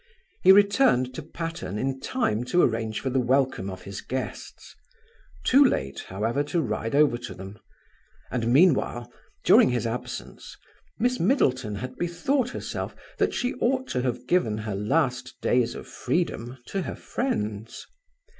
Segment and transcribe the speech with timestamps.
[0.41, 4.73] He returned to Patterne in time to arrange for the welcome of his guests;
[5.43, 7.59] too late, however, to ride over to them;
[8.31, 9.13] and, meanwhile,
[9.45, 10.57] during his absence,
[10.97, 15.85] Miss Middleton had bethought herself that she ought to have given her last days of
[15.87, 17.85] freedom to her friends.